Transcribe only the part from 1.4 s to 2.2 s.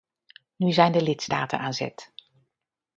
aan zet.